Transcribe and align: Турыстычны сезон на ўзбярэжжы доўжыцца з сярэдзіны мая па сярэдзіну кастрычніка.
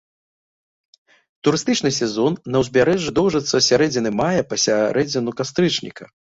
Турыстычны 1.47 1.91
сезон 1.97 2.37
на 2.55 2.61
ўзбярэжжы 2.63 3.13
доўжыцца 3.19 3.53
з 3.59 3.63
сярэдзіны 3.69 4.09
мая 4.23 4.41
па 4.55 4.61
сярэдзіну 4.65 5.37
кастрычніка. 5.43 6.11